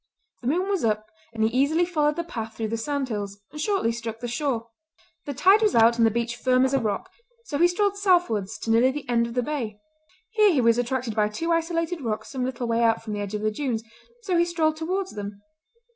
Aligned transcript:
The 0.41 0.47
moon 0.47 0.67
was 0.67 0.83
up 0.83 1.11
and 1.31 1.43
he 1.43 1.49
easily 1.51 1.85
followed 1.85 2.15
the 2.15 2.23
path 2.23 2.55
through 2.57 2.69
the 2.69 2.75
sand 2.77 3.09
hills, 3.09 3.39
and 3.51 3.61
shortly 3.61 3.91
struck 3.91 4.19
the 4.19 4.27
shore. 4.27 4.71
The 5.25 5.33
tide 5.35 5.61
was 5.61 5.75
out 5.75 5.97
and 5.99 6.07
the 6.07 6.09
beach 6.09 6.35
firm 6.37 6.65
as 6.65 6.73
a 6.73 6.79
rock, 6.79 7.11
so 7.45 7.59
he 7.59 7.67
strolled 7.67 7.97
southwards 7.97 8.57
to 8.63 8.71
nearly 8.71 8.89
the 8.89 9.07
end 9.07 9.27
of 9.27 9.35
the 9.35 9.43
bay. 9.43 9.77
Here 10.31 10.51
he 10.53 10.59
was 10.59 10.79
attracted 10.79 11.13
by 11.13 11.29
two 11.29 11.51
isolated 11.51 12.01
rocks 12.01 12.31
some 12.31 12.43
little 12.43 12.67
way 12.67 12.81
out 12.81 13.03
from 13.03 13.13
the 13.13 13.19
edge 13.19 13.35
of 13.35 13.43
the 13.43 13.51
dunes, 13.51 13.83
so 14.23 14.37
he 14.37 14.43
strolled 14.45 14.77
towards 14.77 15.11
them. 15.11 15.43